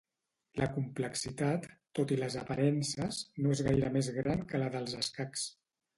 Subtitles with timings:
[0.59, 1.67] La complexitat,
[1.99, 5.45] tot i les aparences, no és gaire més gran que la dels escacs.